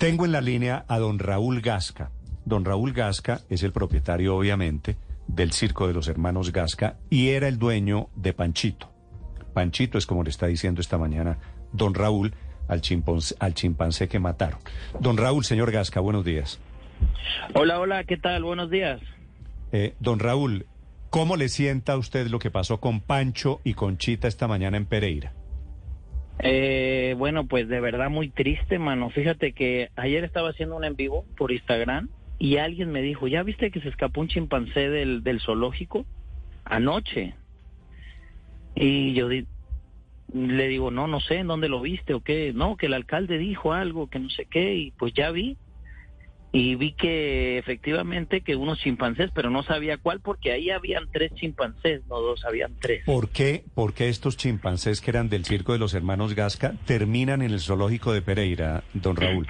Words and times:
Tengo 0.00 0.24
en 0.24 0.32
la 0.32 0.40
línea 0.40 0.86
a 0.88 0.98
don 0.98 1.18
Raúl 1.18 1.60
Gasca. 1.60 2.10
Don 2.46 2.64
Raúl 2.64 2.94
Gasca 2.94 3.42
es 3.50 3.62
el 3.62 3.70
propietario, 3.70 4.34
obviamente, 4.34 4.96
del 5.26 5.52
Circo 5.52 5.86
de 5.86 5.92
los 5.92 6.08
Hermanos 6.08 6.52
Gasca 6.52 6.96
y 7.10 7.28
era 7.28 7.48
el 7.48 7.58
dueño 7.58 8.08
de 8.16 8.32
Panchito. 8.32 8.90
Panchito 9.52 9.98
es 9.98 10.06
como 10.06 10.24
le 10.24 10.30
está 10.30 10.46
diciendo 10.46 10.80
esta 10.80 10.96
mañana 10.96 11.36
don 11.74 11.92
Raúl 11.92 12.32
al 12.66 12.80
chimpancé, 12.80 13.36
al 13.40 13.52
chimpancé 13.52 14.08
que 14.08 14.18
mataron. 14.18 14.60
Don 15.00 15.18
Raúl, 15.18 15.44
señor 15.44 15.70
Gasca, 15.70 16.00
buenos 16.00 16.24
días. 16.24 16.58
Hola, 17.52 17.78
hola, 17.78 18.04
¿qué 18.04 18.16
tal? 18.16 18.42
Buenos 18.42 18.70
días. 18.70 19.02
Eh, 19.70 19.96
don 20.00 20.18
Raúl, 20.18 20.64
¿cómo 21.10 21.36
le 21.36 21.50
sienta 21.50 21.92
a 21.92 21.98
usted 21.98 22.28
lo 22.28 22.38
que 22.38 22.50
pasó 22.50 22.80
con 22.80 23.00
Pancho 23.00 23.60
y 23.64 23.74
Conchita 23.74 24.28
esta 24.28 24.48
mañana 24.48 24.78
en 24.78 24.86
Pereira? 24.86 25.34
Eh, 26.42 27.14
bueno, 27.18 27.46
pues 27.46 27.68
de 27.68 27.80
verdad 27.80 28.10
muy 28.10 28.30
triste, 28.30 28.78
mano. 28.78 29.10
Fíjate 29.10 29.52
que 29.52 29.90
ayer 29.96 30.24
estaba 30.24 30.50
haciendo 30.50 30.76
un 30.76 30.84
en 30.84 30.96
vivo 30.96 31.24
por 31.36 31.52
Instagram 31.52 32.08
y 32.38 32.56
alguien 32.56 32.90
me 32.90 33.02
dijo, 33.02 33.28
¿ya 33.28 33.42
viste 33.42 33.70
que 33.70 33.80
se 33.80 33.88
escapó 33.88 34.22
un 34.22 34.28
chimpancé 34.28 34.88
del, 34.88 35.22
del 35.22 35.40
zoológico? 35.40 36.06
Anoche. 36.64 37.34
Y 38.74 39.12
yo 39.12 39.28
le 39.28 40.68
digo, 40.68 40.90
no, 40.90 41.06
no 41.06 41.20
sé 41.20 41.36
en 41.36 41.48
dónde 41.48 41.68
lo 41.68 41.80
viste 41.80 42.14
o 42.14 42.20
qué. 42.20 42.52
No, 42.54 42.76
que 42.76 42.86
el 42.86 42.94
alcalde 42.94 43.36
dijo 43.36 43.72
algo, 43.72 44.08
que 44.08 44.18
no 44.18 44.30
sé 44.30 44.46
qué, 44.46 44.74
y 44.74 44.90
pues 44.92 45.12
ya 45.12 45.30
vi. 45.30 45.56
Y 46.52 46.74
vi 46.74 46.92
que 46.92 47.58
efectivamente 47.58 48.40
que 48.40 48.56
unos 48.56 48.80
chimpancés, 48.80 49.30
pero 49.32 49.50
no 49.50 49.62
sabía 49.62 49.98
cuál, 49.98 50.20
porque 50.20 50.50
ahí 50.50 50.70
habían 50.70 51.08
tres 51.12 51.32
chimpancés, 51.34 52.02
no 52.08 52.20
dos, 52.20 52.44
habían 52.44 52.74
tres. 52.80 53.04
¿Por 53.04 53.28
qué, 53.28 53.64
por 53.74 53.94
qué 53.94 54.08
estos 54.08 54.36
chimpancés 54.36 55.00
que 55.00 55.12
eran 55.12 55.28
del 55.28 55.44
Circo 55.44 55.72
de 55.72 55.78
los 55.78 55.94
Hermanos 55.94 56.34
Gasca 56.34 56.74
terminan 56.86 57.42
en 57.42 57.52
el 57.52 57.60
zoológico 57.60 58.12
de 58.12 58.22
Pereira, 58.22 58.82
don 58.94 59.14
Raúl? 59.14 59.46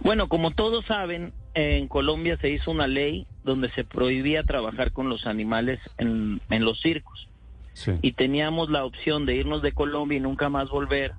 Bueno, 0.00 0.28
como 0.28 0.50
todos 0.50 0.84
saben, 0.84 1.32
en 1.54 1.88
Colombia 1.88 2.36
se 2.40 2.50
hizo 2.50 2.70
una 2.70 2.86
ley 2.86 3.26
donde 3.42 3.70
se 3.70 3.84
prohibía 3.84 4.42
trabajar 4.42 4.92
con 4.92 5.08
los 5.08 5.26
animales 5.26 5.80
en, 5.96 6.40
en 6.50 6.64
los 6.64 6.78
circos. 6.80 7.26
Sí. 7.72 7.92
Y 8.02 8.12
teníamos 8.12 8.68
la 8.68 8.84
opción 8.84 9.24
de 9.24 9.36
irnos 9.36 9.62
de 9.62 9.72
Colombia 9.72 10.18
y 10.18 10.20
nunca 10.20 10.50
más 10.50 10.68
volver 10.68 11.12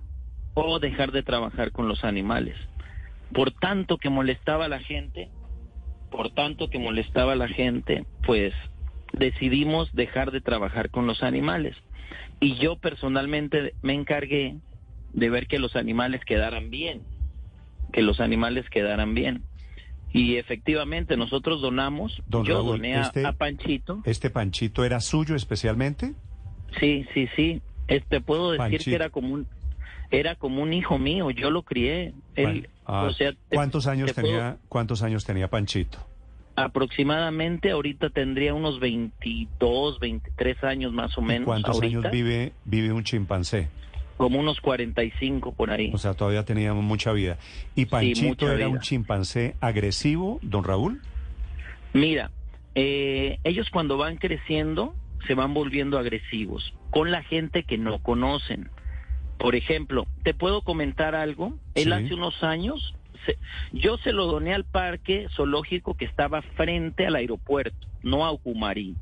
o 0.54 0.80
dejar 0.80 1.12
de 1.12 1.24
trabajar 1.24 1.72
con 1.72 1.88
los 1.88 2.04
animales. 2.04 2.56
Por 3.34 3.52
tanto 3.52 3.98
que 3.98 4.10
molestaba 4.10 4.66
a 4.66 4.70
la 4.70 4.80
gente, 4.80 5.30
por 6.12 6.32
tanto 6.34 6.70
que 6.70 6.80
molestaba 6.80 7.34
a 7.34 7.36
la 7.36 7.48
gente, 7.48 8.06
pues 8.26 8.54
decidimos 9.14 9.94
dejar 9.94 10.32
de 10.32 10.42
trabajar 10.42 10.90
con 10.90 11.06
los 11.08 11.24
animales. 11.24 11.76
Y 12.40 12.56
yo 12.56 12.78
personalmente 12.78 13.74
me 13.82 13.94
encargué 13.94 14.56
de 15.14 15.30
ver 15.30 15.48
que 15.48 15.60
los 15.60 15.76
animales 15.76 16.24
quedaran 16.26 16.70
bien, 16.70 17.02
que 17.92 18.02
los 18.02 18.20
animales 18.20 18.70
quedaran 18.70 19.14
bien. 19.14 19.44
Y 20.12 20.38
efectivamente 20.38 21.18
nosotros 21.18 21.62
donamos, 21.62 22.22
Don 22.28 22.44
yo 22.46 22.56
Raúl, 22.56 22.68
doné 22.78 22.96
a, 22.96 23.02
este- 23.02 23.26
a 23.28 23.34
Panchito. 23.34 24.02
¿Este 24.06 24.30
Panchito 24.32 24.84
era 24.84 25.00
suyo 25.02 25.36
especialmente? 25.36 26.14
Sí, 26.80 27.06
sí, 27.14 27.28
sí. 27.36 27.62
Este 27.88 28.22
puedo 28.22 28.52
decir 28.52 28.60
Panchito. 28.64 28.84
que 28.86 28.96
era 28.96 29.10
como 29.10 29.34
un 29.34 29.48
era 30.12 30.36
como 30.36 30.62
un 30.64 30.74
hijo 30.74 30.98
mío, 30.98 31.30
yo 31.32 31.52
lo 31.52 31.64
crié. 31.64 32.14
Él, 32.36 32.70
Ah, 32.86 33.04
o 33.04 33.14
sea, 33.14 33.34
¿Cuántos 33.50 33.86
años 33.86 34.08
te 34.14 34.22
puedo- 34.22 34.34
tenía, 34.34 34.58
cuántos 34.68 35.04
años 35.04 35.24
tenía 35.26 35.48
Panchito? 35.48 36.00
aproximadamente 36.56 37.72
ahorita 37.72 38.10
tendría 38.10 38.54
unos 38.54 38.80
22, 38.80 40.00
23 40.00 40.64
años 40.64 40.92
más 40.92 41.18
o 41.18 41.22
¿Y 41.22 41.26
menos 41.26 41.46
¿Cuántos 41.46 41.76
ahorita, 41.76 42.00
años 42.00 42.12
vive, 42.12 42.54
vive 42.66 42.92
un 42.92 43.04
chimpancé? 43.04 43.70
como 44.18 44.38
unos 44.40 44.60
45 44.60 45.54
por 45.54 45.72
ahí. 45.72 45.92
O 45.94 45.98
sea, 45.98 46.14
todavía 46.14 46.44
teníamos 46.44 46.84
mucha 46.84 47.14
vida. 47.14 47.38
¿Y 47.76 47.86
Panchito 47.86 48.52
era 48.52 48.68
un 48.68 48.82
chimpancé 48.82 49.56
agresivo, 49.62 50.40
don 50.42 50.66
Raúl? 50.66 51.00
Mira, 51.94 52.30
eh, 52.76 53.40
ellos 53.46 53.70
cuando 53.70 53.96
van 53.98 54.18
creciendo 54.18 54.94
se 55.26 55.36
van 55.36 55.54
volviendo 55.54 55.98
agresivos 55.98 56.74
con 56.90 57.12
la 57.12 57.24
gente 57.24 57.64
que 57.64 57.78
no 57.78 58.00
conocen. 58.00 58.70
Por 59.40 59.56
ejemplo, 59.56 60.06
te 60.24 60.34
puedo 60.36 60.62
comentar 60.62 61.16
algo. 61.16 61.54
Él 61.74 61.86
Sí. 61.86 61.92
hace 61.94 62.14
unos 62.14 62.44
años, 62.44 62.94
se- 63.26 63.38
yo 63.72 63.98
se 63.98 64.12
lo 64.12 64.28
doné 64.28 64.54
al 64.54 64.66
parque 64.66 65.28
zoológico 65.36 65.96
que 65.96 66.06
estaba 66.06 66.42
frente 66.42 67.08
al 67.08 67.16
aeropuerto, 67.16 67.88
no 68.04 68.26
a 68.26 68.32
Ucumarí, 68.32 68.96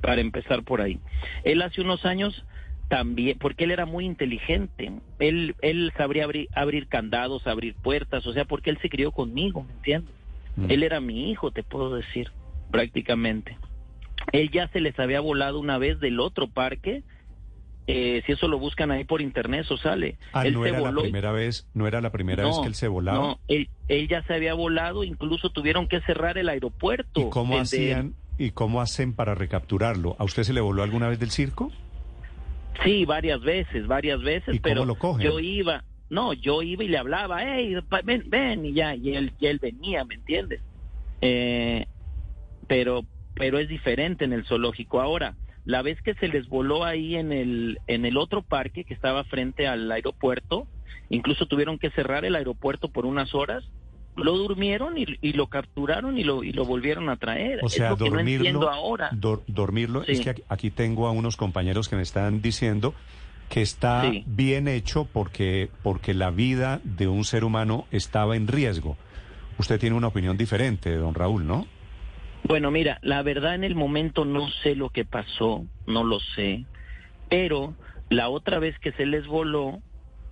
para 0.00 0.20
empezar 0.20 0.62
por 0.62 0.80
ahí. 0.80 1.00
Él 1.42 1.62
hace 1.62 1.80
unos 1.80 2.04
años 2.04 2.44
también, 2.88 3.38
porque 3.38 3.64
él 3.64 3.72
era 3.72 3.86
muy 3.86 4.04
inteligente, 4.04 4.92
él, 5.18 5.56
él 5.62 5.92
sabría 5.96 6.24
abrir, 6.24 6.48
abrir 6.54 6.86
candados, 6.86 7.46
abrir 7.46 7.74
puertas, 7.74 8.24
o 8.26 8.32
sea, 8.32 8.44
porque 8.44 8.70
él 8.70 8.78
se 8.82 8.88
crió 8.88 9.10
conmigo, 9.10 9.64
¿me 9.64 9.72
entiendes? 9.72 10.14
Mm. 10.56 10.70
Él 10.70 10.82
era 10.84 11.00
mi 11.00 11.30
hijo, 11.30 11.50
te 11.50 11.62
puedo 11.64 11.96
decir, 11.96 12.30
prácticamente. 12.70 13.58
Él 14.32 14.50
ya 14.50 14.68
se 14.68 14.80
les 14.80 14.98
había 15.00 15.20
volado 15.20 15.58
una 15.58 15.78
vez 15.78 15.98
del 15.98 16.20
otro 16.20 16.46
parque. 16.48 17.02
Eh, 17.86 18.22
si 18.24 18.32
eso 18.32 18.48
lo 18.48 18.58
buscan 18.58 18.90
ahí 18.90 19.04
por 19.04 19.20
internet, 19.20 19.62
eso 19.62 19.76
sale. 19.76 20.16
Ah, 20.32 20.46
él 20.46 20.54
no 20.54 20.62
se 20.62 20.68
era 20.70 20.80
la 20.80 20.88
voló 20.88 21.00
y- 21.00 21.04
primera 21.04 21.32
vez, 21.32 21.66
no 21.74 21.86
era 21.86 22.00
la 22.00 22.10
primera 22.12 22.44
vez 22.44 22.56
No, 22.56 22.62
que 22.62 22.68
él 22.68 22.74
se 22.74 22.88
volaba. 22.88 23.18
No, 23.18 23.40
él, 23.48 23.68
él 23.88 24.08
ya 24.08 24.22
se 24.22 24.34
había 24.34 24.54
volado, 24.54 25.04
incluso 25.04 25.50
tuvieron 25.50 25.86
que 25.86 26.00
cerrar 26.02 26.38
el 26.38 26.48
aeropuerto. 26.48 27.20
¿Y 27.20 27.30
cómo 27.30 27.54
de- 27.56 27.60
hacían 27.60 28.14
y 28.38 28.50
cómo 28.50 28.80
hacen 28.80 29.14
para 29.14 29.34
recapturarlo? 29.34 30.16
¿A 30.18 30.24
usted 30.24 30.42
se 30.44 30.52
le 30.52 30.60
voló 30.60 30.82
alguna 30.82 31.08
vez 31.08 31.18
del 31.20 31.30
circo? 31.30 31.70
Sí, 32.82 33.04
varias 33.04 33.40
veces, 33.40 33.86
varias 33.86 34.20
veces, 34.22 34.54
¿Y 34.54 34.58
cómo 34.58 34.74
pero 34.74 34.84
lo 34.84 34.96
cogen? 34.96 35.26
yo 35.26 35.38
iba, 35.38 35.84
no, 36.10 36.32
yo 36.32 36.62
iba 36.62 36.82
y 36.82 36.88
le 36.88 36.98
hablaba, 36.98 37.42
hey, 37.44 37.76
ven, 38.04 38.24
ven, 38.28 38.66
y 38.66 38.72
ya, 38.72 38.94
y 38.96 39.14
él, 39.14 39.32
y 39.38 39.46
él 39.46 39.58
venía, 39.62 40.04
¿me 40.04 40.14
entiendes? 40.16 40.60
Eh, 41.20 41.86
pero, 42.66 43.04
pero 43.34 43.58
es 43.58 43.68
diferente 43.68 44.24
en 44.24 44.32
el 44.32 44.44
zoológico. 44.44 45.00
Ahora, 45.00 45.34
la 45.64 45.82
vez 45.82 46.00
que 46.02 46.14
se 46.14 46.28
les 46.28 46.48
voló 46.48 46.84
ahí 46.84 47.16
en 47.16 47.32
el, 47.32 47.78
en 47.86 48.04
el 48.04 48.16
otro 48.16 48.42
parque 48.42 48.84
que 48.84 48.94
estaba 48.94 49.24
frente 49.24 49.66
al 49.66 49.90
aeropuerto, 49.90 50.66
incluso 51.10 51.46
tuvieron 51.46 51.78
que 51.78 51.90
cerrar 51.90 52.24
el 52.24 52.34
aeropuerto 52.36 52.88
por 52.88 53.06
unas 53.06 53.34
horas, 53.34 53.64
lo 54.16 54.36
durmieron 54.36 54.96
y, 54.96 55.06
y 55.20 55.32
lo 55.32 55.48
capturaron 55.48 56.18
y 56.18 56.22
lo, 56.24 56.44
y 56.44 56.52
lo 56.52 56.64
volvieron 56.64 57.08
a 57.08 57.16
traer. 57.16 57.60
O 57.64 57.68
sea, 57.68 57.86
es 57.86 57.90
lo 57.92 57.96
que 57.96 58.04
no 58.04 58.10
dormirlo. 58.16 58.46
entiendo 58.46 58.70
ahora. 58.70 59.10
dor- 59.12 59.42
dormirlo. 59.48 60.02
Es 60.02 60.18
Sí. 60.18 60.24
que 60.24 60.30
aquí- 60.30 60.42
aquí 60.48 60.70
tengo 60.70 61.08
a 61.08 61.10
unos 61.10 61.36
compañeros 61.36 61.88
que 61.88 61.96
me 61.96 62.02
están 62.02 62.40
diciendo 62.40 62.94
que 63.48 63.60
está 63.62 64.02
Sí. 64.10 64.22
bien 64.26 64.68
hecho 64.68 65.06
porque, 65.12 65.68
porque 65.82 66.14
la 66.14 66.30
vida 66.30 66.80
de 66.84 67.08
un 67.08 67.24
ser 67.24 67.42
humano 67.44 67.86
estaba 67.90 68.36
en 68.36 68.46
riesgo. 68.48 68.96
Usted 69.58 69.78
tiene 69.80 69.96
una 69.96 70.08
opinión 70.08 70.36
diferente, 70.36 70.94
don 70.96 71.14
Raúl, 71.14 71.46
¿no? 71.46 71.66
Bueno, 72.46 72.70
mira, 72.70 72.98
la 73.02 73.22
verdad 73.22 73.54
en 73.54 73.64
el 73.64 73.74
momento 73.74 74.24
no 74.24 74.48
sé 74.62 74.74
lo 74.74 74.90
que 74.90 75.04
pasó, 75.04 75.64
no 75.86 76.04
lo 76.04 76.20
sé, 76.20 76.66
pero 77.28 77.74
la 78.10 78.28
otra 78.28 78.58
vez 78.58 78.78
que 78.80 78.92
se 78.92 79.06
les 79.06 79.26
voló, 79.26 79.80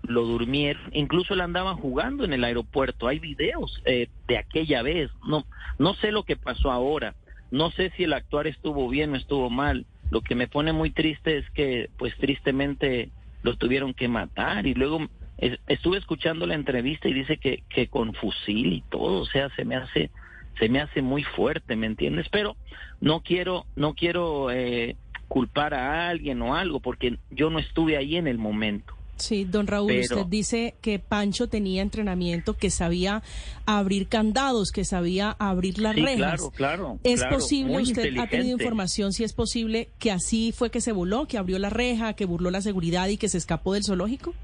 lo 0.02 0.24
durmieron, 0.24 0.82
incluso 0.92 1.34
le 1.34 1.42
andaban 1.44 1.76
jugando 1.76 2.24
en 2.24 2.32
el 2.32 2.44
aeropuerto, 2.44 3.08
hay 3.08 3.18
videos 3.18 3.80
eh, 3.86 4.08
de 4.28 4.36
aquella 4.36 4.82
vez, 4.82 5.10
no, 5.26 5.46
no 5.78 5.94
sé 5.94 6.12
lo 6.12 6.24
que 6.24 6.36
pasó 6.36 6.70
ahora, 6.70 7.14
no 7.50 7.70
sé 7.70 7.92
si 7.96 8.04
el 8.04 8.12
actuar 8.12 8.46
estuvo 8.46 8.88
bien 8.88 9.12
o 9.12 9.16
estuvo 9.16 9.48
mal, 9.48 9.86
lo 10.10 10.20
que 10.20 10.34
me 10.34 10.48
pone 10.48 10.72
muy 10.72 10.90
triste 10.90 11.38
es 11.38 11.50
que 11.50 11.88
pues 11.96 12.14
tristemente 12.18 13.10
lo 13.42 13.56
tuvieron 13.56 13.94
que 13.94 14.08
matar. 14.08 14.66
Y 14.66 14.74
luego 14.74 15.06
es- 15.38 15.58
estuve 15.66 15.98
escuchando 15.98 16.46
la 16.46 16.54
entrevista 16.54 17.08
y 17.08 17.14
dice 17.14 17.38
que, 17.38 17.62
que 17.70 17.88
con 17.88 18.12
fusil 18.14 18.72
y 18.72 18.82
todo, 18.90 19.22
o 19.22 19.26
sea, 19.26 19.48
se 19.56 19.64
me 19.64 19.76
hace 19.76 20.10
se 20.58 20.68
me 20.68 20.80
hace 20.80 21.02
muy 21.02 21.22
fuerte, 21.24 21.76
¿me 21.76 21.86
entiendes? 21.86 22.26
Pero 22.30 22.56
no 23.00 23.20
quiero, 23.20 23.66
no 23.76 23.94
quiero 23.94 24.50
eh, 24.50 24.96
culpar 25.28 25.74
a 25.74 26.08
alguien 26.08 26.40
o 26.42 26.54
algo, 26.54 26.80
porque 26.80 27.18
yo 27.30 27.50
no 27.50 27.58
estuve 27.58 27.96
ahí 27.96 28.16
en 28.16 28.26
el 28.26 28.38
momento. 28.38 28.94
Sí, 29.16 29.44
don 29.44 29.66
Raúl, 29.68 29.88
Pero- 29.88 30.16
usted 30.16 30.26
dice 30.26 30.74
que 30.80 30.98
Pancho 30.98 31.46
tenía 31.48 31.82
entrenamiento, 31.82 32.54
que 32.54 32.70
sabía 32.70 33.22
abrir 33.66 34.08
candados, 34.08 34.72
que 34.72 34.84
sabía 34.84 35.36
abrir 35.38 35.78
las 35.78 35.94
Sí, 35.94 36.02
rejas. 36.02 36.16
claro, 36.18 36.50
claro. 36.50 36.98
¿Es 37.04 37.20
claro, 37.20 37.36
posible, 37.36 37.76
usted 37.78 38.18
ha 38.18 38.26
tenido 38.26 38.52
información 38.54 39.12
si 39.12 39.22
es 39.22 39.32
posible 39.32 39.90
que 40.00 40.10
así 40.10 40.50
fue 40.50 40.70
que 40.70 40.80
se 40.80 40.90
voló, 40.92 41.26
que 41.28 41.38
abrió 41.38 41.58
la 41.60 41.70
reja, 41.70 42.14
que 42.14 42.24
burló 42.24 42.50
la 42.50 42.62
seguridad 42.62 43.06
y 43.08 43.16
que 43.16 43.28
se 43.28 43.38
escapó 43.38 43.74
del 43.74 43.84
zoológico? 43.84 44.34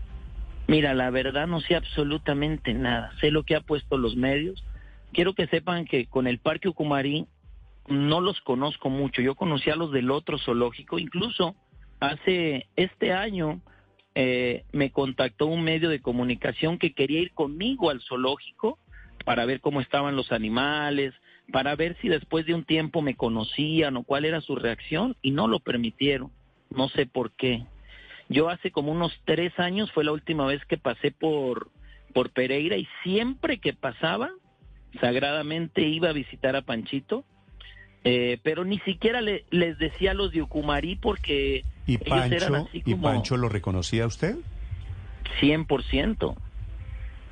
Mira, 0.68 0.94
la 0.94 1.10
verdad 1.10 1.46
no 1.48 1.60
sé 1.60 1.74
absolutamente 1.74 2.72
nada. 2.74 3.10
Sé 3.20 3.30
lo 3.30 3.42
que 3.42 3.56
ha 3.56 3.60
puesto 3.62 3.96
los 3.96 4.14
medios. 4.16 4.62
Quiero 5.12 5.34
que 5.34 5.46
sepan 5.46 5.84
que 5.84 6.06
con 6.06 6.26
el 6.26 6.38
Parque 6.38 6.68
Ucumarí 6.68 7.26
no 7.88 8.20
los 8.20 8.40
conozco 8.40 8.90
mucho. 8.90 9.22
Yo 9.22 9.34
conocí 9.34 9.70
a 9.70 9.76
los 9.76 9.92
del 9.92 10.10
otro 10.10 10.38
zoológico. 10.38 10.98
Incluso 10.98 11.56
hace 12.00 12.66
este 12.76 13.12
año 13.12 13.60
eh, 14.14 14.64
me 14.72 14.90
contactó 14.90 15.46
un 15.46 15.62
medio 15.62 15.88
de 15.88 16.00
comunicación 16.00 16.78
que 16.78 16.92
quería 16.92 17.20
ir 17.20 17.32
conmigo 17.32 17.90
al 17.90 18.00
zoológico 18.02 18.78
para 19.24 19.44
ver 19.44 19.60
cómo 19.60 19.80
estaban 19.80 20.16
los 20.16 20.32
animales, 20.32 21.14
para 21.52 21.74
ver 21.76 21.96
si 22.00 22.08
después 22.08 22.46
de 22.46 22.54
un 22.54 22.64
tiempo 22.64 23.02
me 23.02 23.16
conocían 23.16 23.96
o 23.96 24.04
cuál 24.04 24.24
era 24.24 24.40
su 24.40 24.56
reacción 24.56 25.16
y 25.22 25.30
no 25.30 25.48
lo 25.48 25.60
permitieron. 25.60 26.30
No 26.70 26.88
sé 26.88 27.06
por 27.06 27.32
qué. 27.32 27.64
Yo 28.28 28.50
hace 28.50 28.70
como 28.70 28.92
unos 28.92 29.12
tres 29.24 29.58
años 29.58 29.90
fue 29.92 30.04
la 30.04 30.12
última 30.12 30.46
vez 30.46 30.64
que 30.66 30.76
pasé 30.76 31.10
por 31.10 31.70
por 32.12 32.30
Pereira 32.30 32.76
y 32.76 32.88
siempre 33.02 33.58
que 33.58 33.74
pasaba, 33.74 34.30
sagradamente 35.00 35.82
iba 35.82 36.10
a 36.10 36.12
visitar 36.12 36.56
a 36.56 36.62
Panchito, 36.62 37.24
eh, 38.04 38.38
pero 38.42 38.64
ni 38.64 38.78
siquiera 38.80 39.20
le, 39.20 39.44
les 39.50 39.78
decía 39.78 40.12
a 40.12 40.14
los 40.14 40.32
de 40.32 40.42
Ucumarí 40.42 40.96
porque 40.96 41.64
¿Y 41.86 41.94
ellos 41.94 42.08
Pancho, 42.08 42.34
eran 42.36 42.54
así 42.56 42.78
¿Y 42.84 42.92
como 42.92 43.02
Pancho 43.02 43.36
lo 43.36 43.48
reconocía 43.48 44.04
a 44.04 44.06
usted? 44.06 44.36
100%. 45.40 46.36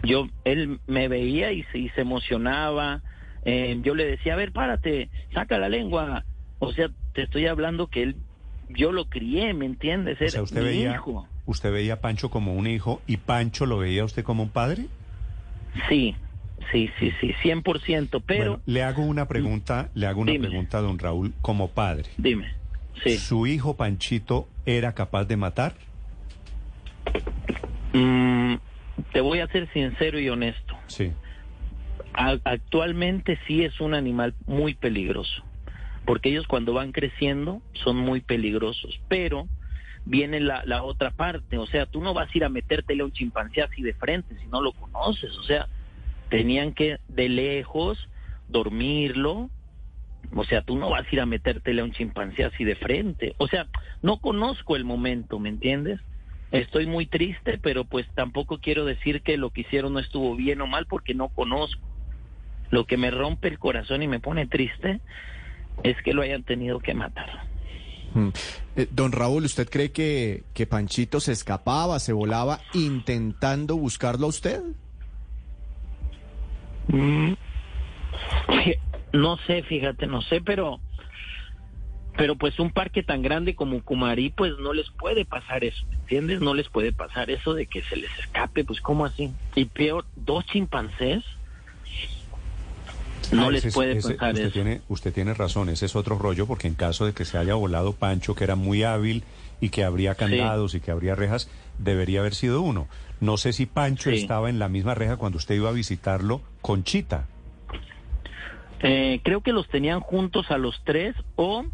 Yo, 0.02 0.28
él 0.44 0.80
me 0.86 1.08
veía 1.08 1.52
y 1.52 1.62
se, 1.64 1.78
y 1.78 1.88
se 1.90 2.02
emocionaba. 2.02 3.00
eh, 3.44 3.78
yo 3.82 3.94
le 3.94 4.04
decía, 4.06 4.34
a 4.34 4.36
ver, 4.36 4.52
párate, 4.52 5.08
saca 5.32 5.58
la 5.58 5.68
lengua. 5.68 6.24
O 6.58 6.72
sea, 6.72 6.88
te 7.14 7.22
estoy 7.22 7.46
hablando 7.46 7.88
que 7.88 8.02
él, 8.02 8.16
yo 8.68 8.92
lo 8.92 9.06
crié, 9.08 9.54
¿me 9.54 9.66
entiendes? 9.66 10.18
O 10.20 10.24
Era 10.24 10.30
sea, 10.30 10.42
usted 10.42 10.60
mi 10.60 10.66
veía, 10.66 10.94
hijo. 10.94 11.26
usted 11.46 11.72
veía 11.72 11.94
a 11.94 12.00
Pancho 12.00 12.30
como 12.30 12.54
un 12.54 12.66
hijo 12.66 13.00
y 13.06 13.16
Pancho 13.18 13.66
lo 13.66 13.78
veía 13.78 14.02
a 14.02 14.04
usted 14.06 14.24
como 14.24 14.42
un 14.42 14.50
padre. 14.50 14.86
Sí, 15.88 16.14
sí, 16.72 16.90
sí, 16.98 17.12
sí, 17.20 17.32
100%. 17.42 18.20
Pero, 18.20 18.50
Bueno, 18.52 18.62
le 18.66 18.82
hago 18.82 19.02
una 19.02 19.26
pregunta, 19.28 19.90
le 19.94 20.06
hago 20.06 20.20
una 20.20 20.32
Dime. 20.32 20.48
pregunta 20.48 20.78
a 20.78 20.80
don 20.82 20.98
Raúl 20.98 21.32
como 21.42 21.70
padre. 21.70 22.10
dime, 22.16 22.54
sí. 23.04 23.16
¿Su 23.18 23.46
hijo 23.46 23.76
Panchito 23.76 24.48
era 24.64 24.94
capaz 24.94 25.24
de 25.24 25.36
matar? 25.36 25.74
Mm, 27.92 28.56
te 29.12 29.20
voy 29.20 29.40
a 29.40 29.46
ser 29.48 29.70
sincero 29.72 30.18
y 30.18 30.28
honesto. 30.28 30.76
Sí. 30.86 31.12
A- 32.14 32.38
actualmente 32.44 33.38
sí 33.46 33.62
es 33.64 33.80
un 33.80 33.94
animal 33.94 34.34
muy 34.46 34.74
peligroso, 34.74 35.42
porque 36.04 36.30
ellos 36.30 36.46
cuando 36.46 36.72
van 36.72 36.92
creciendo 36.92 37.60
son 37.74 37.96
muy 37.96 38.20
peligrosos, 38.20 38.98
pero 39.08 39.48
viene 40.04 40.40
la, 40.40 40.62
la 40.64 40.82
otra 40.82 41.10
parte, 41.10 41.58
o 41.58 41.66
sea, 41.66 41.84
tú 41.86 42.00
no 42.00 42.14
vas 42.14 42.28
a 42.32 42.38
ir 42.38 42.44
a 42.44 42.48
metértele 42.48 43.02
a 43.02 43.06
un 43.06 43.12
chimpancé 43.12 43.60
así 43.62 43.82
de 43.82 43.92
frente 43.92 44.36
si 44.40 44.46
no 44.46 44.62
lo 44.62 44.72
conoces, 44.72 45.36
o 45.36 45.42
sea, 45.42 45.68
tenían 46.28 46.72
que 46.72 46.98
de 47.08 47.28
lejos 47.28 48.08
dormirlo, 48.48 49.50
o 50.34 50.44
sea, 50.44 50.62
tú 50.62 50.76
no 50.76 50.90
vas 50.90 51.06
a 51.06 51.14
ir 51.14 51.20
a 51.20 51.26
metértele 51.26 51.80
a 51.80 51.84
un 51.84 51.92
chimpancé 51.92 52.44
así 52.44 52.64
de 52.64 52.76
frente, 52.76 53.34
o 53.38 53.48
sea, 53.48 53.66
no 54.02 54.18
conozco 54.18 54.76
el 54.76 54.84
momento, 54.84 55.38
¿me 55.38 55.48
entiendes? 55.48 56.00
Estoy 56.52 56.86
muy 56.86 57.06
triste, 57.06 57.58
pero 57.60 57.84
pues 57.84 58.06
tampoco 58.14 58.58
quiero 58.58 58.84
decir 58.84 59.22
que 59.22 59.36
lo 59.36 59.50
que 59.50 59.62
hicieron 59.62 59.94
no 59.94 59.98
estuvo 59.98 60.36
bien 60.36 60.60
o 60.60 60.66
mal 60.66 60.86
porque 60.86 61.12
no 61.12 61.28
conozco. 61.28 61.82
Lo 62.70 62.86
que 62.86 62.96
me 62.96 63.10
rompe 63.10 63.48
el 63.48 63.58
corazón 63.58 64.02
y 64.02 64.08
me 64.08 64.20
pone 64.20 64.46
triste 64.46 65.00
es 65.82 65.96
que 66.02 66.14
lo 66.14 66.22
hayan 66.22 66.44
tenido 66.44 66.78
que 66.78 66.94
matar. 66.94 67.46
Mm. 68.14 68.28
Eh, 68.76 68.88
don 68.90 69.12
Raúl, 69.12 69.44
¿usted 69.44 69.68
cree 69.68 69.90
que, 69.90 70.44
que 70.54 70.66
Panchito 70.66 71.20
se 71.20 71.32
escapaba, 71.32 71.98
se 71.98 72.12
volaba 72.12 72.60
intentando 72.72 73.76
buscarlo 73.76 74.26
a 74.26 74.30
usted? 74.30 74.62
Mm. 76.88 77.32
No 79.12 79.36
sé, 79.46 79.62
fíjate, 79.62 80.06
no 80.06 80.22
sé, 80.22 80.40
pero 80.40 80.80
pero 82.16 82.34
pues 82.34 82.58
un 82.58 82.70
parque 82.70 83.02
tan 83.02 83.20
grande 83.20 83.54
como 83.54 83.82
Cumarí 83.82 84.30
pues 84.30 84.52
no 84.58 84.72
les 84.72 84.88
puede 84.90 85.26
pasar 85.26 85.64
eso, 85.64 85.84
¿me 85.90 85.96
entiendes? 85.96 86.40
No 86.40 86.54
les 86.54 86.68
puede 86.70 86.92
pasar 86.92 87.28
eso 87.30 87.52
de 87.52 87.66
que 87.66 87.82
se 87.82 87.96
les 87.96 88.10
escape, 88.20 88.64
pues 88.64 88.80
¿cómo 88.80 89.04
así? 89.04 89.30
Y 89.54 89.66
peor, 89.66 90.06
dos 90.16 90.46
chimpancés 90.46 91.22
no 93.32 93.48
Ah, 93.48 93.50
les 93.50 93.64
ese 93.64 93.74
puede 93.74 93.98
ese- 93.98 94.14
pasar 94.14 94.30
usted 94.34 94.44
eso. 94.46 94.52
Tiene, 94.54 94.80
usted 94.88 95.12
tiene 95.12 95.34
razón, 95.34 95.68
ese 95.68 95.84
es 95.86 95.94
otro 95.96 96.16
rollo, 96.16 96.46
porque 96.46 96.68
en 96.68 96.74
caso 96.74 97.04
de 97.04 97.12
que 97.12 97.24
se 97.26 97.36
haya 97.36 97.54
volado 97.54 97.92
Pancho, 97.92 98.34
que 98.34 98.44
era 98.44 98.54
muy 98.56 98.82
hábil 98.84 99.24
y 99.60 99.68
que 99.70 99.84
habría 99.84 100.14
candados 100.14 100.74
y 100.74 100.80
que 100.80 100.90
habría 100.92 101.16
rejas, 101.16 101.50
debería 101.78 102.20
haber 102.20 102.34
sido 102.34 102.62
uno. 102.62 102.88
No 103.20 103.36
sé 103.36 103.52
si 103.52 103.66
Pancho 103.66 104.10
Sí. 104.10 104.16
estaba 104.16 104.50
en 104.50 104.58
la 104.58 104.68
misma 104.68 104.94
reja 104.94 105.16
cuando 105.16 105.38
usted 105.38 105.54
iba 105.54 105.70
a 105.70 105.72
visitarlo 105.72 106.42
con 106.60 106.84
Chita. 106.84 107.26
Eh, 108.80 109.20
creo 109.24 109.40
que 109.40 109.52
los 109.52 109.68
tenían 109.68 110.00
juntos 110.00 110.50
a 110.50 110.58
los 110.58 110.82
tres 110.84 111.14
o 111.36 111.64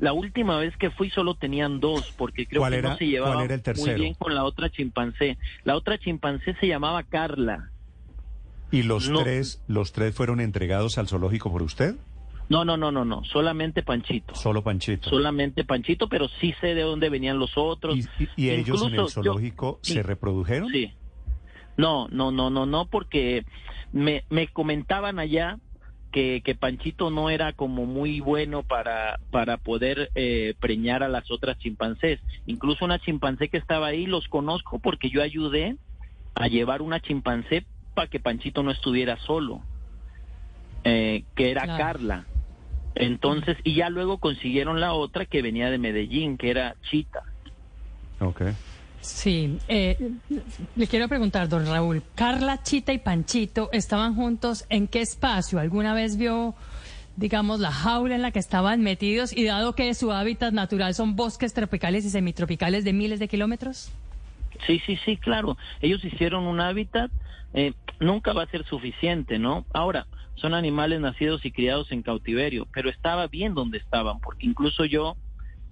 la 0.00 0.12
última 0.12 0.58
vez 0.58 0.76
que 0.76 0.90
fui 0.90 1.08
solo 1.10 1.34
tenían 1.34 1.78
dos 1.78 2.12
porque 2.16 2.46
creo 2.46 2.62
¿Cuál 2.62 2.72
que 2.72 2.78
era- 2.78 2.88
no 2.90 2.96
se 2.96 3.06
llevaba 3.06 3.34
cuál 3.34 3.44
era 3.44 3.54
el 3.54 3.76
muy 3.76 3.94
bien 3.94 4.14
con 4.14 4.34
la 4.34 4.44
otra 4.44 4.68
chimpancé. 4.70 5.38
La 5.64 5.76
otra 5.76 5.98
chimpancé 5.98 6.54
se 6.58 6.66
llamaba 6.66 7.02
Carla. 7.04 7.70
¿Y 8.72 8.82
los 8.82 9.08
No. 9.08 9.22
tres 9.22 9.62
los 9.68 9.92
tres 9.92 10.14
fueron 10.14 10.40
entregados 10.40 10.98
al 10.98 11.06
zoológico 11.08 11.52
por 11.52 11.62
usted? 11.62 11.94
No, 12.50 12.64
no, 12.64 12.76
no, 12.76 12.90
no, 12.92 13.04
no, 13.04 13.22
solamente 13.24 13.82
Panchito. 13.82 14.34
Solo 14.34 14.62
Panchito. 14.62 15.08
Solamente 15.08 15.64
Panchito, 15.64 16.08
pero 16.08 16.26
sí 16.40 16.52
sé 16.60 16.74
de 16.74 16.82
dónde 16.82 17.08
venían 17.08 17.38
los 17.38 17.56
otros. 17.56 17.96
¿Y, 17.96 18.00
y- 18.24 18.28
y 18.36 18.50
ellos 18.50 18.82
en 18.82 18.88
el 18.88 18.96
yo- 18.96 19.08
zoológico 19.08 19.78
sí. 19.82 19.94
se 19.94 20.02
reprodujeron? 20.02 20.68
Sí. 20.70 20.92
No, 21.78 22.08
no, 22.10 22.32
no, 22.32 22.50
no, 22.50 22.66
no, 22.66 22.86
porque 22.86 23.44
me, 23.92 24.24
me 24.30 24.48
comentaban 24.48 25.18
allá 25.20 25.58
que, 26.10 26.42
que 26.44 26.56
Panchito 26.56 27.08
no 27.10 27.30
era 27.30 27.52
como 27.52 27.86
muy 27.86 28.18
bueno 28.18 28.64
para, 28.64 29.20
para 29.30 29.56
poder 29.56 30.10
eh, 30.16 30.54
preñar 30.58 31.04
a 31.04 31.08
las 31.08 31.30
otras 31.30 31.56
chimpancés. 31.58 32.18
Incluso 32.46 32.84
una 32.84 32.98
chimpancé 32.98 33.48
que 33.48 33.58
estaba 33.58 33.86
ahí 33.86 34.06
los 34.06 34.26
conozco 34.26 34.80
porque 34.80 35.08
yo 35.08 35.22
ayudé 35.22 35.76
a 36.34 36.48
llevar 36.48 36.82
una 36.82 36.98
chimpancé 36.98 37.64
para 37.94 38.08
que 38.08 38.18
Panchito 38.18 38.64
no 38.64 38.72
estuviera 38.72 39.16
solo, 39.18 39.60
eh, 40.82 41.22
que 41.36 41.52
era 41.52 41.62
Claro. 41.62 41.78
Carla. 41.84 42.24
Entonces, 42.94 43.56
y 43.64 43.74
ya 43.74 43.88
luego 43.88 44.18
consiguieron 44.18 44.80
la 44.80 44.92
otra 44.92 45.26
que 45.26 45.42
venía 45.42 45.70
de 45.70 45.78
Medellín, 45.78 46.36
que 46.36 46.50
era 46.50 46.74
Chita. 46.90 47.22
Ok. 48.20 48.42
Sí, 49.00 49.58
eh, 49.68 49.96
le 50.76 50.86
quiero 50.86 51.08
preguntar, 51.08 51.48
don 51.48 51.66
Raúl, 51.66 52.02
Carla, 52.14 52.62
Chita 52.62 52.92
y 52.92 52.98
Panchito 52.98 53.70
estaban 53.72 54.14
juntos 54.14 54.66
en 54.68 54.88
qué 54.88 55.00
espacio? 55.00 55.58
¿Alguna 55.58 55.94
vez 55.94 56.18
vio, 56.18 56.54
digamos, 57.16 57.60
la 57.60 57.72
jaula 57.72 58.14
en 58.14 58.22
la 58.22 58.30
que 58.30 58.38
estaban 58.38 58.82
metidos 58.82 59.34
y 59.34 59.44
dado 59.44 59.74
que 59.74 59.94
su 59.94 60.12
hábitat 60.12 60.52
natural 60.52 60.94
son 60.94 61.16
bosques 61.16 61.54
tropicales 61.54 62.04
y 62.04 62.10
semitropicales 62.10 62.84
de 62.84 62.92
miles 62.92 63.20
de 63.20 63.28
kilómetros? 63.28 63.90
Sí, 64.66 64.82
sí, 64.84 64.98
sí, 65.04 65.16
claro. 65.16 65.56
Ellos 65.80 66.04
hicieron 66.04 66.46
un 66.46 66.60
hábitat, 66.60 67.10
eh, 67.54 67.72
nunca 68.00 68.34
va 68.34 68.42
a 68.42 68.46
ser 68.48 68.66
suficiente, 68.66 69.38
¿no? 69.38 69.64
Ahora, 69.72 70.06
son 70.40 70.54
animales 70.54 71.00
nacidos 71.00 71.44
y 71.44 71.52
criados 71.52 71.92
en 71.92 72.02
cautiverio, 72.02 72.66
pero 72.72 72.90
estaba 72.90 73.26
bien 73.26 73.54
donde 73.54 73.78
estaban, 73.78 74.20
porque 74.20 74.46
incluso 74.46 74.84
yo, 74.84 75.16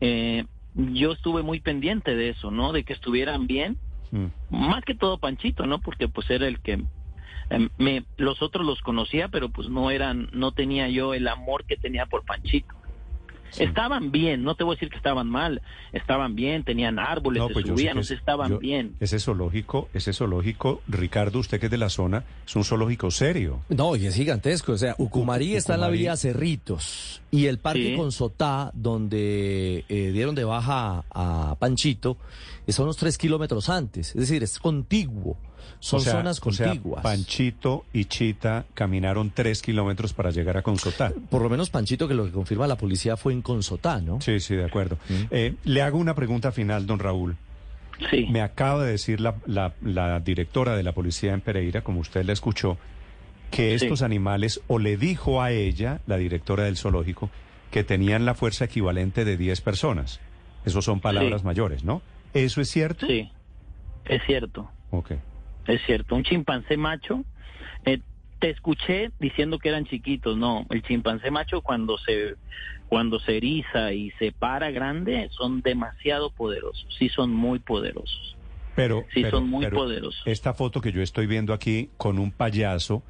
eh, 0.01 0.45
yo 0.75 1.13
estuve 1.13 1.43
muy 1.43 1.61
pendiente 1.61 2.15
de 2.15 2.31
eso, 2.31 2.51
¿no? 2.51 2.73
De 2.73 2.85
que 2.85 2.93
estuvieran 2.93 3.47
bien, 3.47 3.79
Mm. 4.11 4.27
más 4.51 4.85
que 4.85 4.95
todo 4.95 5.19
Panchito, 5.19 5.67
¿no? 5.67 5.81
Porque 5.81 6.09
pues 6.09 6.29
era 6.31 6.47
el 6.47 6.61
que 6.61 6.83
eh, 7.51 7.69
me, 7.79 8.05
los 8.17 8.43
otros 8.43 8.67
los 8.67 8.81
conocía, 8.81 9.29
pero 9.29 9.49
pues 9.51 9.69
no 9.69 9.91
eran, 9.91 10.29
no 10.33 10.53
tenía 10.53 10.89
yo 10.89 11.15
el 11.15 11.29
amor 11.29 11.65
que 11.65 11.77
tenía 11.77 12.07
por 12.07 12.25
Panchito. 12.25 12.75
Estaban 13.59 14.11
bien, 14.11 14.43
no 14.43 14.55
te 14.55 14.65
voy 14.65 14.73
a 14.73 14.77
decir 14.77 14.91
que 14.91 14.97
estaban 14.97 15.29
mal, 15.29 15.63
estaban 15.93 16.35
bien, 16.35 16.65
tenían 16.65 16.99
árboles, 16.99 17.43
se 17.47 17.53
pues 17.53 17.65
sé 17.67 17.73
subían, 17.73 17.99
es- 17.99 18.11
estaban 18.11 18.51
yo- 18.51 18.59
bien. 18.59 18.95
Ese 19.01 19.19
zoológico, 19.19 19.89
ese 19.95 20.13
zoológico, 20.13 20.83
Ricardo, 20.89 21.39
usted 21.39 21.59
que 21.61 21.67
es 21.67 21.71
de 21.73 21.79
la 21.79 21.89
zona, 21.89 22.25
es 22.47 22.55
un 22.57 22.65
zoológico 22.65 23.11
serio. 23.11 23.61
No, 23.69 23.97
y 23.97 24.07
es 24.07 24.15
gigantesco. 24.15 24.73
O 24.73 24.77
sea, 24.79 24.95
Ucumarí 24.99 25.55
está 25.57 25.75
en 25.75 25.81
la 25.81 25.89
vía 25.89 26.17
Cerritos. 26.17 27.23
Y 27.31 27.47
el 27.47 27.59
parque 27.59 27.91
Sí. 27.91 27.97
Consotá, 27.97 28.71
donde 28.75 29.85
eh, 29.89 30.11
dieron 30.13 30.35
de 30.35 30.45
baja 30.45 31.05
a 31.11 31.57
Panchito, 31.59 32.17
está 32.67 32.83
unos 32.83 32.97
tres 32.97 33.19
kilómetros 33.19 33.69
antes. 33.69 34.09
Es 34.11 34.17
decir, 34.21 34.43
es 34.43 34.59
contiguo. 34.59 35.37
Son 35.81 36.01
O 36.01 36.03
sea- 36.03 36.13
zonas 36.15 36.41
o 36.45 36.53
sea, 36.53 36.67
contiguas. 36.69 37.03
Panchito 37.03 37.85
y 37.93 38.07
Chita 38.07 38.65
caminaron 38.75 39.31
tres 39.31 39.63
kilómetros 39.63 40.13
para 40.13 40.31
llegar 40.31 40.57
a 40.57 40.63
Consotá. 40.63 41.13
Por 41.31 41.43
lo 41.43 41.49
menos 41.51 41.71
Panchito, 41.71 42.09
que 42.09 42.15
lo 42.15 42.25
que 42.25 42.33
confirma 42.33 42.67
la 42.67 42.77
policía 42.77 43.17
fue 43.17 43.33
en 43.33 43.43
Consotá, 43.43 44.01
¿no? 44.01 44.21
Sí, 44.21 44.41
sí, 44.41 44.55
de 44.57 44.65
acuerdo. 44.65 44.99
Mm. 45.09 45.15
Eh, 45.31 45.55
le 45.65 45.83
hago 45.83 45.99
una 45.99 46.15
pregunta 46.15 46.53
final, 46.53 46.87
don 46.87 46.99
Raúl. 46.99 47.37
Sí. 48.11 48.27
Me 48.31 48.43
acaba 48.43 48.85
de 48.85 48.93
decir 48.93 49.21
la, 49.21 49.35
la- 49.47 49.75
la 49.83 50.21
directora 50.21 50.77
de 50.77 50.83
la 50.85 50.93
policía 50.93 51.35
en 51.35 51.41
Pereira, 51.41 51.83
como 51.83 52.01
usted 52.01 52.25
la 52.25 52.33
escuchó, 52.33 52.79
que 53.51 53.77
Sí. 53.79 53.85
estos 53.87 54.03
animales, 54.03 54.61
o 54.69 54.79
le 54.79 54.97
dijo 54.97 55.43
a 55.43 55.51
ella, 55.53 56.01
la 56.07 56.17
directora 56.17 56.65
del 56.65 56.77
zoológico, 56.77 57.31
que 57.71 57.83
tenían 57.85 58.25
la 58.25 58.35
fuerza 58.35 58.65
equivalente 58.67 59.25
de 59.25 59.37
10 59.37 59.61
personas. 59.63 60.21
Esos 60.65 60.85
son 60.85 61.01
palabras 61.01 61.41
Sí. 61.41 61.47
mayores, 61.47 61.83
¿no? 61.85 62.03
¿Eso 62.35 62.61
es 62.61 62.71
cierto? 62.71 63.07
Sí, 63.07 63.31
es 64.05 64.23
cierto, 64.27 64.71
Ok. 64.91 65.13
Es 65.69 65.81
cierto. 65.87 66.15
Un 66.17 66.25
chimpancé 66.25 66.77
macho, 66.77 67.25
eh, 67.85 68.01
te 68.41 68.51
escuché 68.51 69.11
diciendo 69.19 69.59
que 69.59 69.69
eran 69.69 69.85
chiquitos, 69.87 70.37
no, 70.37 70.67
el 70.71 70.83
chimpancé 70.83 71.31
macho 71.31 71.61
cuando 71.63 71.97
se 71.99 72.35
cuando 72.89 73.21
se 73.21 73.37
eriza 73.37 73.93
y 73.93 74.11
se 74.13 74.33
para 74.33 74.71
grande 74.71 75.29
son 75.33 75.61
demasiado 75.61 76.31
poderosos, 76.31 76.87
sí 76.99 77.11
son 77.11 77.31
muy 77.35 77.59
poderosos. 77.59 78.35
Pero, 78.75 79.05
Sí, 79.13 79.23
pero- 79.23 79.39
son 79.39 79.49
muy 79.51 79.65
pero 79.67 79.77
poderosos. 79.77 80.23
Esta 80.25 80.55
foto 80.55 80.81
que 80.81 80.91
yo 80.93 81.03
estoy 81.03 81.27
viendo 81.27 81.53
aquí 81.53 81.91
con 81.99 82.19
un 82.19 82.31
payaso, 82.33 83.03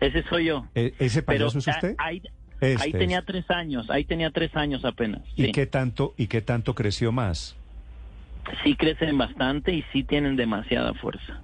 Ese 0.00 0.22
soy 0.28 0.44
yo. 0.46 0.66
¿e- 0.76 0.92
¿ese 1.00 1.22
Pero 1.22 1.46
payaso 1.46 1.58
es 1.58 1.66
usted? 1.68 1.94
ahí, 1.98 2.22
Este 2.60 2.82
ahí 2.84 2.92
tenía 2.92 3.18
es. 3.20 3.24
tres 3.26 3.50
años, 3.50 3.90
ahí 3.90 4.04
tenía 4.04 4.30
tres 4.30 4.54
años 4.54 4.84
apenas. 4.84 5.22
¿Y 5.34 5.46
sí. 5.46 5.52
qué 5.52 5.66
tanto 5.66 6.14
y 6.16 6.28
qué 6.28 6.40
tanto 6.42 6.74
creció 6.74 7.10
más? 7.10 7.56
sí 8.64 8.74
crecen 8.76 9.16
bastante 9.18 9.72
y 9.72 9.82
sí 9.92 10.02
tienen 10.04 10.36
demasiada 10.36 10.94
fuerza. 10.94 11.40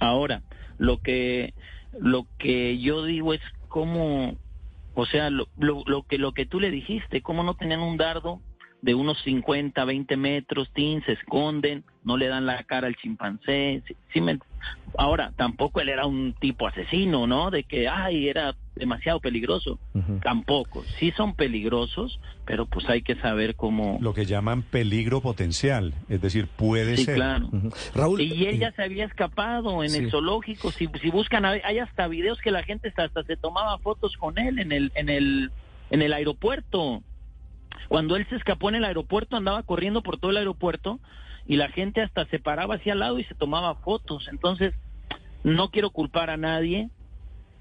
Ahora, 0.00 0.42
Lo 0.78 0.98
que, 0.98 1.54
lo 1.98 2.26
que 2.38 2.78
yo 2.78 3.04
digo 3.04 3.34
es 3.34 3.40
cómo, 3.68 4.36
o 4.94 5.06
sea, 5.06 5.30
lo, 5.30 5.48
lo, 5.56 5.82
lo 5.86 6.04
que, 6.04 6.18
lo 6.18 6.32
que 6.32 6.46
tú 6.46 6.60
le 6.60 6.70
dijiste, 6.70 7.22
cómo 7.22 7.42
no 7.42 7.54
tenían 7.54 7.80
un 7.80 7.96
dardo 7.96 8.40
de 8.80 8.94
unos 8.94 9.20
50, 9.22 9.84
20 9.84 10.16
metros, 10.16 10.70
tin, 10.72 11.02
se 11.04 11.12
esconden, 11.12 11.84
no 12.04 12.16
le 12.16 12.28
dan 12.28 12.46
la 12.46 12.62
cara 12.62 12.86
al 12.86 12.96
chimpancé. 12.96 13.82
Sí, 13.86 13.96
sí 14.12 14.20
me- 14.20 14.38
Ahora, 14.96 15.32
tampoco 15.36 15.80
él 15.80 15.88
era 15.88 16.06
un 16.06 16.34
tipo 16.40 16.66
asesino, 16.66 17.26
¿no? 17.26 17.50
De 17.50 17.64
que, 17.64 17.88
ay, 17.88 18.28
era 18.28 18.54
demasiado 18.74 19.20
peligroso. 19.20 19.78
Tampoco. 20.22 20.84
Sí 20.98 21.12
son 21.16 21.34
peligrosos, 21.34 22.18
pero 22.44 22.66
pues 22.66 22.88
hay 22.88 23.02
que 23.02 23.14
saber 23.16 23.54
cómo... 23.56 23.98
Lo 24.00 24.14
que 24.14 24.24
llaman 24.26 24.62
peligro 24.62 25.20
potencial, 25.20 25.94
es 26.08 26.20
decir, 26.20 26.46
puede 26.46 26.96
Sí, 26.96 27.04
ser. 27.04 27.16
claro. 27.16 27.50
Raúl, 27.94 28.20
Y 28.20 28.46
él 28.46 28.56
eh, 28.56 28.58
ya 28.58 28.72
se 28.72 28.82
había 28.82 29.04
escapado 29.04 29.82
en 29.84 29.90
sí. 29.90 29.98
el 29.98 30.10
zoológico. 30.10 30.70
Si, 30.72 30.88
si 31.02 31.10
buscan, 31.10 31.44
hay 31.44 31.60
hay 31.64 31.78
hasta 31.80 32.06
videos 32.08 32.40
que 32.40 32.50
la 32.50 32.62
gente 32.62 32.88
hasta, 32.88 33.04
hasta 33.04 33.22
se 33.24 33.36
tomaba 33.36 33.78
fotos 33.78 34.16
con 34.16 34.38
él 34.38 34.58
en 34.58 34.72
el, 34.72 34.92
en 34.94 35.08
el, 35.08 35.50
en 35.90 36.02
el 36.02 36.12
aeropuerto. 36.12 37.02
Cuando 37.88 38.16
él 38.16 38.26
se 38.28 38.36
escapó 38.36 38.68
en 38.68 38.76
el 38.76 38.84
aeropuerto, 38.84 39.36
andaba 39.36 39.62
corriendo 39.62 40.02
por 40.02 40.18
todo 40.18 40.30
el 40.30 40.36
aeropuerto 40.38 40.98
y 41.46 41.56
la 41.56 41.68
gente 41.68 42.02
hasta 42.02 42.26
se 42.26 42.38
paraba 42.38 42.76
hacia 42.76 42.92
al 42.94 43.00
lado 43.00 43.18
y 43.18 43.24
se 43.24 43.34
tomaba 43.34 43.74
fotos. 43.76 44.28
Entonces, 44.30 44.74
no 45.44 45.70
quiero 45.70 45.90
culpar 45.90 46.30
a 46.30 46.36
nadie, 46.36 46.90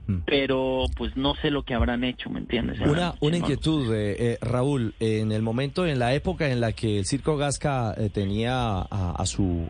Mm. 0.08 0.20
pero 0.26 0.86
pues 0.96 1.18
no 1.18 1.36
sé 1.36 1.52
lo 1.52 1.64
que 1.64 1.74
habrán 1.74 2.06
hecho, 2.06 2.30
¿me 2.30 2.40
entiendes? 2.40 2.80
Una, 2.80 3.16
una 3.20 3.38
inquietud, 3.38 3.94
eh, 3.94 4.16
eh, 4.18 4.38
Raúl, 4.42 4.94
en 5.02 5.34
el 5.34 5.42
momento, 5.42 5.86
en 5.86 6.00
la 6.00 6.14
época 6.14 6.50
en 6.50 6.62
la 6.62 6.72
que 6.72 7.00
el 7.00 7.06
Circo 7.06 7.36
Gasca 7.36 7.94
eh, 7.98 8.10
tenía 8.10 8.54
a, 8.80 9.14
a 9.18 9.26
su, 9.26 9.68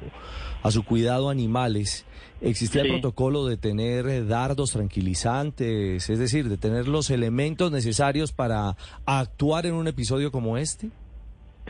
a 0.67 0.71
su 0.71 0.83
cuidado 0.83 1.29
animales, 1.29 2.05
¿existía 2.41 2.81
el 2.81 2.89
protocolo 2.89 3.45
de 3.45 3.55
tener 3.55 4.07
eh, 4.07 4.23
dardos 4.23 4.73
tranquilizantes, 4.73 6.09
es 6.09 6.19
decir, 6.19 6.49
de 6.49 6.57
tener 6.57 6.87
los 6.87 7.09
elementos 7.09 7.71
necesarios 7.71 8.33
para 8.33 8.75
actuar 9.05 9.65
en 9.65 9.75
un 9.75 9.87
episodio 9.87 10.31
como 10.31 10.57
este? 10.57 10.89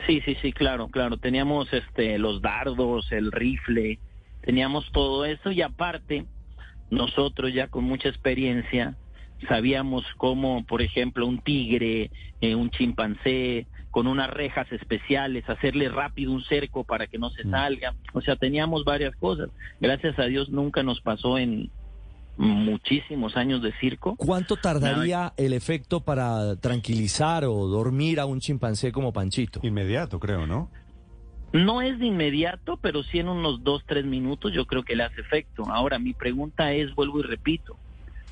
Sí, 0.06 0.20
sí, 0.24 0.36
sí, 0.42 0.52
claro, 0.52 0.88
claro. 0.88 1.16
Teníamos 1.16 1.72
este 1.72 2.18
los 2.18 2.42
dardos, 2.42 3.10
el 3.12 3.30
rifle, 3.30 3.98
teníamos 4.42 4.90
todo 4.92 5.24
eso 5.24 5.52
y 5.52 5.62
aparte 5.62 6.24
nosotros 6.90 7.52
ya 7.54 7.68
con 7.68 7.84
mucha 7.84 8.08
experiencia 8.08 8.96
sabíamos 9.48 10.04
cómo, 10.16 10.64
por 10.64 10.82
ejemplo, 10.82 11.26
un 11.26 11.38
tigre, 11.38 12.10
eh, 12.40 12.54
un 12.54 12.70
chimpancé 12.70 13.66
con 13.98 14.06
unas 14.06 14.30
rejas 14.30 14.70
especiales, 14.70 15.42
hacerle 15.50 15.88
rápido 15.88 16.30
un 16.30 16.44
cerco 16.44 16.84
para 16.84 17.08
que 17.08 17.18
no 17.18 17.30
se 17.30 17.44
Mm. 17.44 17.50
salga. 17.50 17.94
O 18.12 18.20
sea, 18.20 18.36
teníamos 18.36 18.84
varias 18.84 19.12
cosas. 19.16 19.48
Gracias 19.80 20.16
a 20.20 20.26
Dios 20.26 20.50
nunca 20.50 20.84
nos 20.84 21.00
pasó 21.00 21.36
en 21.36 21.68
muchísimos 22.36 23.36
años 23.36 23.60
de 23.60 23.72
circo. 23.80 24.14
¿Cuánto 24.14 24.54
tardaría 24.54 25.32
el 25.36 25.52
efecto 25.52 25.98
para 25.98 26.54
tranquilizar 26.54 27.44
o 27.44 27.66
dormir 27.66 28.20
a 28.20 28.26
un 28.26 28.38
chimpancé 28.38 28.92
como 28.92 29.12
Panchito? 29.12 29.58
Inmediato, 29.64 30.20
creo, 30.20 30.46
¿no? 30.46 30.70
No 31.52 31.82
es 31.82 31.98
de 31.98 32.06
inmediato, 32.06 32.78
pero 32.80 33.02
sí 33.02 33.18
en 33.18 33.28
unos 33.28 33.64
dos, 33.64 33.82
tres 33.84 34.04
minutos 34.04 34.52
yo 34.52 34.64
creo 34.66 34.84
que 34.84 34.94
le 34.94 35.02
hace 35.02 35.22
efecto. 35.22 35.64
Ahora, 35.68 35.98
mi 35.98 36.12
pregunta 36.12 36.70
es, 36.70 36.94
vuelvo 36.94 37.18
y 37.18 37.24
repito, 37.24 37.76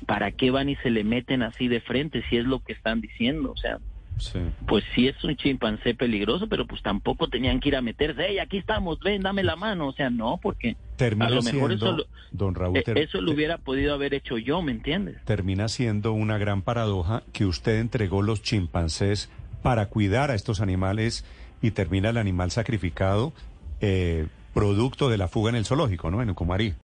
¿para 0.05 0.31
qué 0.31 0.49
van 0.49 0.69
y 0.69 0.77
se 0.77 0.91
le 0.91 1.03
meten 1.03 1.41
así 1.43 1.67
de 1.67 1.81
frente 1.81 2.23
si 2.29 2.37
es 2.37 2.45
lo 2.45 2.59
que 2.61 2.71
están 2.71 3.01
diciendo? 3.01 3.51
O 3.51 3.57
sea, 3.57 3.79
Sí. 4.19 4.39
pues 4.67 4.83
sí 4.95 5.07
es 5.07 5.23
un 5.23 5.35
chimpancé 5.35 5.93
peligroso, 5.93 6.47
pero 6.47 6.65
pues 6.65 6.81
tampoco 6.81 7.27
tenían 7.27 7.59
que 7.59 7.69
ir 7.69 7.75
a 7.75 7.81
meterse, 7.81 8.25
hey, 8.29 8.39
aquí 8.39 8.57
estamos, 8.57 8.99
ven, 8.99 9.21
dame 9.21 9.43
la 9.43 9.55
mano. 9.55 9.87
O 9.87 9.93
sea, 9.93 10.09
no, 10.09 10.39
porque 10.41 10.75
Termina 10.95 11.27
a 11.27 11.29
lo 11.29 11.41
mejor 11.43 11.67
siendo, 11.69 11.75
eso 11.75 11.97
lo, 11.97 12.05
don 12.31 12.55
Raúl, 12.55 12.77
eh, 12.77 12.83
ter- 12.83 12.97
eso 12.97 13.21
lo 13.21 13.27
te- 13.29 13.35
hubiera 13.35 13.57
podido 13.59 13.93
haber 13.93 14.13
hecho 14.13 14.37
yo, 14.37 14.61
¿me 14.61 14.71
entiendes? 14.71 15.17
termina 15.25 15.67
siendo 15.67 16.13
una 16.13 16.37
gran 16.37 16.61
paradoja 16.63 17.23
que 17.33 17.45
usted 17.45 17.79
entregó 17.79 18.21
los 18.23 18.41
chimpancés 18.41 19.29
para 19.61 19.87
cuidar 19.87 20.31
a 20.31 20.35
estos 20.35 20.61
animales 20.61 21.23
y 21.61 21.71
termina 21.71 22.09
el 22.09 22.17
animal 22.17 22.49
sacrificado 22.51 23.33
eh, 23.81 24.27
producto 24.53 25.09
de 25.09 25.17
la 25.17 25.27
fuga 25.27 25.49
en 25.51 25.55
el 25.57 25.65
zoológico, 25.65 26.09
¿no? 26.09 26.21
En 26.23 26.29
Ucumarí. 26.31 26.73